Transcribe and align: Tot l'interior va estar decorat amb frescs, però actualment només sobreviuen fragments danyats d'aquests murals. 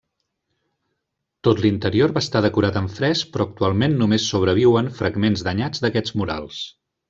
Tot 1.47 1.61
l'interior 1.65 2.13
va 2.15 2.23
estar 2.27 2.41
decorat 2.47 2.81
amb 2.81 2.93
frescs, 3.01 3.23
però 3.35 3.47
actualment 3.49 3.95
només 4.01 4.27
sobreviuen 4.33 4.93
fragments 5.03 5.45
danyats 5.51 5.85
d'aquests 5.87 6.19
murals. 6.23 6.69